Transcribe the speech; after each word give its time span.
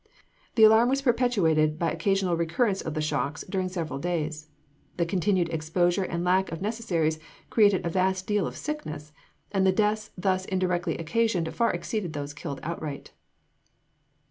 The 0.55 0.63
alarm 0.63 0.89
was 0.89 1.03
perpetuated 1.03 1.77
by 1.77 1.91
occasional 1.91 2.35
recurrence 2.35 2.81
of 2.81 2.95
the 2.95 3.03
shocks 3.05 3.43
during 3.47 3.69
several 3.69 3.99
days. 3.99 4.47
The 4.97 5.05
continued 5.05 5.49
exposure 5.49 6.01
and 6.03 6.23
lack 6.23 6.51
of 6.51 6.59
necessaries 6.59 7.19
created 7.51 7.85
a 7.85 7.89
vast 7.91 8.25
deal 8.25 8.47
of 8.47 8.57
sickness; 8.57 9.13
and 9.51 9.63
the 9.63 9.71
deaths 9.71 10.09
thus 10.17 10.45
indirectly 10.45 10.97
occasioned 10.97 11.53
far 11.53 11.71
exceeded 11.71 12.13
those 12.13 12.33
killed 12.33 12.59
outright. 12.63 13.11